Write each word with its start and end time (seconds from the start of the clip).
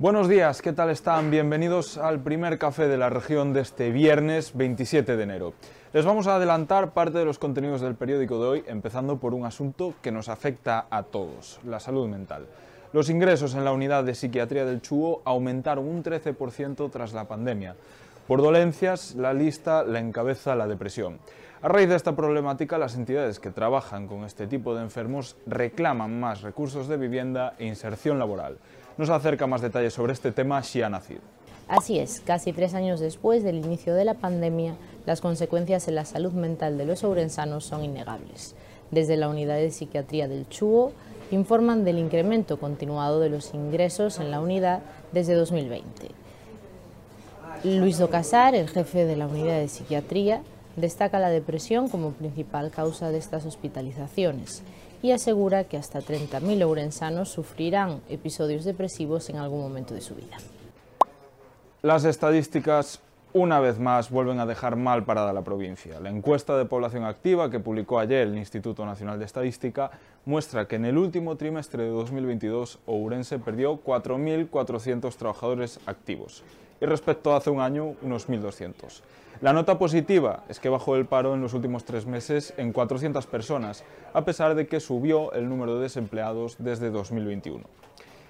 Buenos 0.00 0.28
días, 0.28 0.62
¿qué 0.62 0.72
tal 0.72 0.90
están? 0.90 1.28
Bienvenidos 1.28 1.98
al 1.98 2.20
primer 2.20 2.56
café 2.56 2.86
de 2.86 2.96
la 2.96 3.10
región 3.10 3.52
de 3.52 3.62
este 3.62 3.90
viernes 3.90 4.52
27 4.54 5.16
de 5.16 5.22
enero. 5.24 5.54
Les 5.92 6.04
vamos 6.04 6.28
a 6.28 6.36
adelantar 6.36 6.92
parte 6.92 7.18
de 7.18 7.24
los 7.24 7.40
contenidos 7.40 7.80
del 7.80 7.96
periódico 7.96 8.40
de 8.40 8.48
hoy, 8.48 8.64
empezando 8.68 9.18
por 9.18 9.34
un 9.34 9.44
asunto 9.44 9.94
que 10.00 10.12
nos 10.12 10.28
afecta 10.28 10.86
a 10.88 11.02
todos, 11.02 11.58
la 11.64 11.80
salud 11.80 12.06
mental. 12.06 12.46
Los 12.92 13.10
ingresos 13.10 13.56
en 13.56 13.64
la 13.64 13.72
unidad 13.72 14.04
de 14.04 14.14
psiquiatría 14.14 14.64
del 14.64 14.82
Chuo 14.82 15.20
aumentaron 15.24 15.88
un 15.88 16.04
13% 16.04 16.92
tras 16.92 17.12
la 17.12 17.26
pandemia. 17.26 17.74
Por 18.28 18.42
dolencias, 18.42 19.14
la 19.14 19.32
lista 19.32 19.82
la 19.84 20.00
encabeza 20.00 20.54
la 20.54 20.66
depresión. 20.66 21.18
A 21.62 21.68
raíz 21.68 21.88
de 21.88 21.96
esta 21.96 22.14
problemática, 22.14 22.76
las 22.76 22.94
entidades 22.94 23.40
que 23.40 23.50
trabajan 23.50 24.06
con 24.06 24.24
este 24.24 24.46
tipo 24.46 24.74
de 24.74 24.82
enfermos 24.82 25.34
reclaman 25.46 26.20
más 26.20 26.42
recursos 26.42 26.88
de 26.88 26.98
vivienda 26.98 27.54
e 27.58 27.64
inserción 27.64 28.18
laboral. 28.18 28.58
Nos 28.98 29.08
acerca 29.08 29.46
más 29.46 29.62
detalles 29.62 29.94
sobre 29.94 30.12
este 30.12 30.30
tema 30.30 30.62
Xiana 30.62 31.00
Cid. 31.00 31.20
Así 31.68 31.98
es, 31.98 32.20
casi 32.20 32.52
tres 32.52 32.74
años 32.74 33.00
después 33.00 33.42
del 33.42 33.56
inicio 33.56 33.94
de 33.94 34.04
la 34.04 34.12
pandemia, 34.12 34.74
las 35.06 35.22
consecuencias 35.22 35.88
en 35.88 35.94
la 35.94 36.04
salud 36.04 36.32
mental 36.32 36.76
de 36.76 36.84
los 36.84 37.04
ourensanos 37.04 37.64
son 37.64 37.82
innegables. 37.82 38.54
Desde 38.90 39.16
la 39.16 39.30
unidad 39.30 39.56
de 39.56 39.70
psiquiatría 39.70 40.28
del 40.28 40.46
Chuo 40.50 40.92
informan 41.30 41.82
del 41.82 41.98
incremento 41.98 42.58
continuado 42.58 43.20
de 43.20 43.30
los 43.30 43.54
ingresos 43.54 44.20
en 44.20 44.30
la 44.30 44.42
unidad 44.42 44.82
desde 45.12 45.32
2020. 45.32 46.27
Luis 47.64 47.98
Docasar, 47.98 48.54
el 48.54 48.68
jefe 48.68 49.04
de 49.04 49.16
la 49.16 49.26
unidad 49.26 49.58
de 49.58 49.68
psiquiatría, 49.68 50.42
destaca 50.76 51.18
la 51.18 51.28
depresión 51.28 51.88
como 51.88 52.12
principal 52.12 52.70
causa 52.70 53.10
de 53.10 53.18
estas 53.18 53.44
hospitalizaciones 53.46 54.62
y 55.02 55.10
asegura 55.10 55.64
que 55.64 55.76
hasta 55.76 56.00
30.000 56.00 56.64
ourensanos 56.64 57.30
sufrirán 57.30 58.00
episodios 58.08 58.64
depresivos 58.64 59.28
en 59.28 59.36
algún 59.36 59.60
momento 59.60 59.94
de 59.94 60.00
su 60.00 60.14
vida. 60.14 60.36
Las 61.82 62.04
estadísticas 62.04 63.00
una 63.32 63.60
vez 63.60 63.78
más 63.78 64.10
vuelven 64.10 64.40
a 64.40 64.46
dejar 64.46 64.76
mal 64.76 65.04
parada 65.04 65.32
la 65.32 65.42
provincia. 65.42 66.00
La 66.00 66.10
encuesta 66.10 66.56
de 66.56 66.64
población 66.64 67.04
activa 67.04 67.50
que 67.50 67.60
publicó 67.60 67.98
ayer 67.98 68.26
el 68.26 68.38
Instituto 68.38 68.86
Nacional 68.86 69.18
de 69.18 69.26
Estadística 69.26 69.90
muestra 70.24 70.66
que 70.66 70.76
en 70.76 70.86
el 70.86 70.96
último 70.96 71.36
trimestre 71.36 71.84
de 71.84 71.90
2022 71.90 72.78
Ourense 72.86 73.38
perdió 73.38 73.82
4.400 73.82 75.14
trabajadores 75.16 75.80
activos 75.86 76.42
y 76.80 76.86
respecto 76.86 77.32
a 77.32 77.36
hace 77.36 77.50
un 77.50 77.60
año 77.60 77.94
unos 78.02 78.28
1.200. 78.28 79.02
La 79.40 79.52
nota 79.52 79.78
positiva 79.78 80.42
es 80.48 80.58
que 80.58 80.68
bajó 80.68 80.96
el 80.96 81.06
paro 81.06 81.34
en 81.34 81.40
los 81.40 81.54
últimos 81.54 81.84
tres 81.84 82.06
meses 82.06 82.54
en 82.56 82.72
400 82.72 83.26
personas, 83.26 83.84
a 84.12 84.24
pesar 84.24 84.54
de 84.54 84.66
que 84.66 84.80
subió 84.80 85.32
el 85.32 85.48
número 85.48 85.76
de 85.76 85.82
desempleados 85.82 86.56
desde 86.58 86.90
2021. 86.90 87.64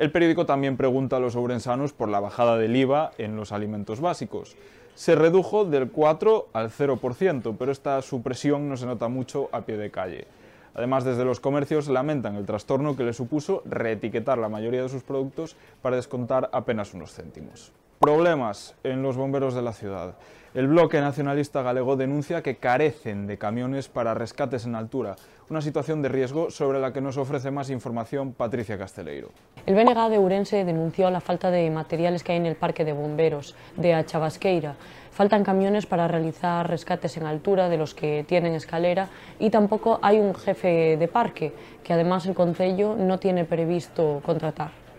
El 0.00 0.10
periódico 0.10 0.46
también 0.46 0.78
pregunta 0.78 1.16
a 1.16 1.20
los 1.20 1.36
ourensanos 1.36 1.92
por 1.92 2.08
la 2.08 2.20
bajada 2.20 2.56
del 2.56 2.74
IVA 2.74 3.10
en 3.18 3.36
los 3.36 3.52
alimentos 3.52 4.00
básicos. 4.00 4.56
Se 4.94 5.14
redujo 5.14 5.66
del 5.66 5.90
4 5.90 6.48
al 6.54 6.70
0%, 6.70 7.54
pero 7.58 7.70
esta 7.70 8.00
supresión 8.00 8.66
no 8.70 8.78
se 8.78 8.86
nota 8.86 9.08
mucho 9.08 9.50
a 9.52 9.60
pie 9.60 9.76
de 9.76 9.90
calle. 9.90 10.26
Además, 10.72 11.04
desde 11.04 11.26
los 11.26 11.38
comercios 11.38 11.88
lamentan 11.88 12.36
el 12.36 12.46
trastorno 12.46 12.96
que 12.96 13.04
le 13.04 13.12
supuso 13.12 13.62
reetiquetar 13.66 14.38
la 14.38 14.48
mayoría 14.48 14.82
de 14.82 14.88
sus 14.88 15.02
productos 15.02 15.54
para 15.82 15.96
descontar 15.96 16.48
apenas 16.50 16.94
unos 16.94 17.12
céntimos. 17.12 17.70
Problemas 18.00 18.74
en 18.82 19.02
los 19.02 19.18
bomberos 19.18 19.54
de 19.54 19.60
la 19.60 19.74
ciudad. 19.74 20.14
El 20.54 20.68
bloque 20.68 21.02
nacionalista 21.02 21.60
galego 21.60 21.96
denuncia 21.96 22.42
que 22.42 22.56
carecen 22.56 23.26
de 23.26 23.36
camiones 23.36 23.90
para 23.90 24.14
rescates 24.14 24.64
en 24.64 24.74
altura, 24.74 25.16
una 25.50 25.60
situación 25.60 26.00
de 26.00 26.08
riesgo 26.08 26.50
sobre 26.50 26.80
la 26.80 26.94
que 26.94 27.02
nos 27.02 27.18
ofrece 27.18 27.50
más 27.50 27.68
información 27.68 28.32
Patricia 28.32 28.78
Casteleiro. 28.78 29.28
El 29.66 29.74
BNG 29.74 30.08
de 30.08 30.18
Urense 30.18 30.64
denunció 30.64 31.10
la 31.10 31.20
falta 31.20 31.50
de 31.50 31.68
materiales 31.68 32.24
que 32.24 32.32
hay 32.32 32.38
en 32.38 32.46
el 32.46 32.56
parque 32.56 32.86
de 32.86 32.94
bomberos 32.94 33.54
de 33.76 33.92
Achabasqueira. 33.92 34.76
Faltan 35.10 35.44
camiones 35.44 35.84
para 35.84 36.08
realizar 36.08 36.70
rescates 36.70 37.18
en 37.18 37.26
altura 37.26 37.68
de 37.68 37.76
los 37.76 37.92
que 37.92 38.24
tienen 38.26 38.54
escalera 38.54 39.10
y 39.38 39.50
tampoco 39.50 39.98
hay 40.00 40.20
un 40.20 40.34
jefe 40.34 40.96
de 40.96 41.08
parque, 41.08 41.52
que 41.84 41.92
además 41.92 42.24
el 42.24 42.34
Concello 42.34 42.96
no 42.96 43.18
tiene 43.18 43.44
previsto 43.44 44.22
contratar. 44.24 44.89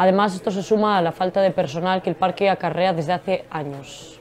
Además, 0.00 0.34
esto 0.34 0.50
se 0.50 0.62
suma 0.62 0.96
a 0.96 1.02
la 1.02 1.12
falta 1.12 1.42
de 1.42 1.50
personal 1.50 2.00
que 2.00 2.08
el 2.08 2.16
parque 2.16 2.48
acarrea 2.48 2.94
desde 2.94 3.12
hace 3.12 3.44
años. 3.50 4.18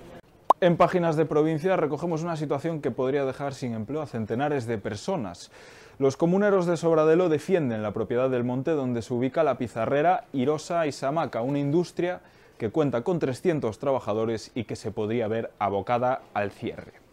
En 0.60 0.76
páginas 0.76 1.16
de 1.16 1.26
provincia 1.26 1.78
recogemos 1.78 2.22
una 2.22 2.36
situación 2.36 2.82
que 2.82 2.92
podría 2.92 3.24
dejar 3.24 3.54
sin 3.54 3.74
empleo 3.74 4.02
a 4.02 4.06
centenares 4.06 4.68
de 4.68 4.78
personas. 4.78 5.52
Los 5.98 6.18
comuneros 6.18 6.66
de 6.66 6.76
Sobradelo 6.76 7.30
defienden 7.30 7.82
la 7.82 7.94
propiedad 7.94 8.30
del 8.30 8.44
monte 8.44 8.72
donde 8.72 9.02
se 9.02 9.14
ubica 9.14 9.42
la 9.42 9.58
pizarrera 9.58 10.26
Irosa 10.34 10.86
y 10.86 10.92
Samaca, 10.92 11.44
una 11.44 11.60
industria 11.60 12.20
que 12.58 12.72
cuenta 12.72 13.04
con 13.04 13.20
300 13.20 13.80
trabajadores 13.80 14.52
y 14.56 14.66
que 14.66 14.76
se 14.76 14.92
podría 14.92 15.30
ver 15.30 15.52
abocada 15.60 16.24
al 16.34 16.52
cierre. 16.52 17.09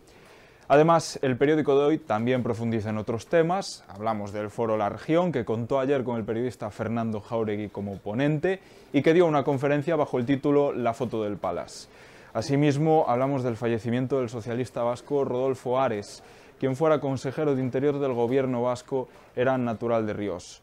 Además, 0.69 1.19
el 1.23 1.37
periódico 1.37 1.79
de 1.79 1.85
hoy 1.85 1.99
también 1.99 2.43
profundiza 2.43 2.91
en 2.91 2.99
otros 2.99 3.29
temas. 3.29 3.85
Hablamos 3.89 4.33
del 4.33 4.51
Foro 4.51 4.77
La 4.77 4.89
Región, 4.89 5.31
que 5.31 5.45
contó 5.45 5.79
ayer 5.79 6.03
con 6.03 6.17
el 6.17 6.25
periodista 6.25 6.71
Fernando 6.71 7.21
Jauregui 7.21 7.69
como 7.69 7.99
ponente 7.99 8.61
y 8.93 9.03
que 9.03 9.15
dio 9.15 9.27
una 9.27 9.45
conferencia 9.45 9.95
bajo 9.95 10.19
el 10.19 10.27
título 10.27 10.73
La 10.73 10.93
foto 10.93 11.23
del 11.23 11.37
Palas. 11.37 11.89
Asimismo, 12.35 13.05
hablamos 13.07 13.45
del 13.45 13.57
fallecimiento 13.57 14.19
del 14.19 14.29
socialista 14.29 14.83
vasco 14.83 15.25
Rodolfo 15.25 15.79
Ares, 15.79 16.25
quien 16.59 16.75
fuera 16.75 17.01
consejero 17.01 17.55
de 17.55 17.63
Interior 17.63 18.01
del 18.01 18.13
gobierno 18.13 18.63
vasco, 18.63 19.09
era 19.37 19.57
natural 19.59 20.05
de 20.05 20.15
Ríos. 20.15 20.63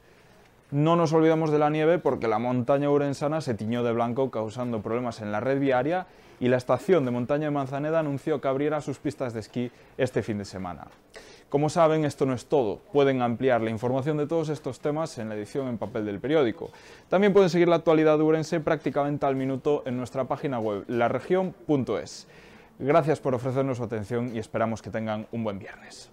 No 0.74 0.96
nos 0.96 1.14
olvidamos 1.14 1.52
de 1.52 1.60
la 1.60 1.70
nieve 1.70 2.00
porque 2.00 2.28
la 2.28 2.40
montaña 2.40 2.90
urensana 2.90 3.42
se 3.42 3.54
tiñó 3.54 3.84
de 3.84 3.92
blanco 3.92 4.32
causando 4.32 4.82
problemas 4.82 5.22
en 5.22 5.32
la 5.32 5.40
red 5.40 5.60
viaria 5.60 6.08
y 6.40 6.48
la 6.48 6.58
estación 6.58 7.06
de 7.06 7.12
montaña 7.12 7.46
de 7.46 7.52
Manzaneda 7.52 8.00
anunció 8.00 8.42
que 8.42 8.48
abriera 8.48 8.82
sus 8.82 8.98
pistas 8.98 9.36
de 9.36 9.42
esquí 9.42 9.72
este 10.00 10.24
fin 10.24 10.40
de 10.40 10.46
semana. 10.46 10.88
Como 11.50 11.70
saben, 11.70 12.06
esto 12.06 12.26
no 12.26 12.34
es 12.34 12.48
todo. 12.48 12.80
Pueden 12.92 13.22
ampliar 13.22 13.62
la 13.62 13.70
información 13.70 14.18
de 14.18 14.26
todos 14.26 14.50
estos 14.50 14.80
temas 14.80 15.16
en 15.20 15.30
la 15.30 15.36
edición 15.36 15.68
en 15.68 15.78
papel 15.78 16.08
del 16.08 16.20
periódico. 16.20 16.72
También 17.08 17.34
pueden 17.34 17.52
seguir 17.52 17.68
la 17.68 17.76
actualidad 17.76 18.18
de 18.18 18.24
Urense 18.24 18.60
prácticamente 18.60 19.28
al 19.28 19.36
minuto 19.36 19.84
en 19.86 19.96
nuestra 19.96 20.24
página 20.24 20.58
web, 20.58 20.86
laregion.es. 20.88 22.28
Gracias 22.80 23.20
por 23.20 23.36
ofrecernos 23.36 23.78
su 23.78 23.84
atención 23.84 24.36
y 24.36 24.40
esperamos 24.40 24.82
que 24.82 24.90
tengan 24.90 25.28
un 25.32 25.44
buen 25.44 25.60
viernes. 25.60 26.10